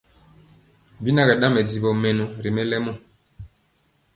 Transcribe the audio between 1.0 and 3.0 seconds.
Bi na kɛ ɗaŋ mɛdivɔ mɛnɔ ri mɛlɛmɔ.